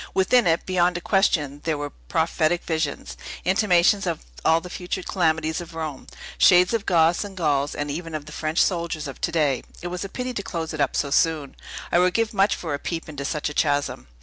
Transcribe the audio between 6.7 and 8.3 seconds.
of Goths, and Gauls, and even of